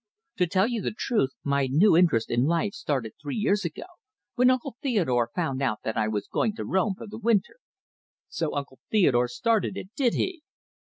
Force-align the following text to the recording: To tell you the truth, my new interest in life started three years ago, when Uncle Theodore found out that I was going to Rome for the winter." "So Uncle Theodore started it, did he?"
To 0.37 0.47
tell 0.47 0.65
you 0.67 0.81
the 0.81 0.95
truth, 0.97 1.29
my 1.43 1.67
new 1.69 1.95
interest 1.95 2.31
in 2.31 2.45
life 2.45 2.73
started 2.73 3.11
three 3.21 3.35
years 3.35 3.63
ago, 3.63 3.85
when 4.33 4.49
Uncle 4.49 4.75
Theodore 4.81 5.29
found 5.35 5.61
out 5.61 5.81
that 5.83 5.95
I 5.95 6.07
was 6.07 6.27
going 6.27 6.55
to 6.55 6.65
Rome 6.65 6.95
for 6.97 7.05
the 7.05 7.19
winter." 7.19 7.57
"So 8.27 8.55
Uncle 8.55 8.79
Theodore 8.89 9.27
started 9.27 9.77
it, 9.77 9.89
did 9.95 10.15
he?" 10.15 10.41